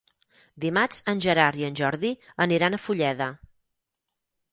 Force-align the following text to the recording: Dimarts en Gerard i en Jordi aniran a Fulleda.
Dimarts 0.63 1.01
en 1.11 1.19
Gerard 1.25 1.59
i 1.63 1.67
en 1.67 1.77
Jordi 1.79 2.11
aniran 2.47 2.77
a 2.79 2.81
Fulleda. 2.87 3.29